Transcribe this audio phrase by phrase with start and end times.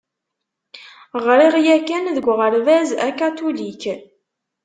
[1.25, 3.83] Ɣriɣ yakan deg uɣerbaz akatulik.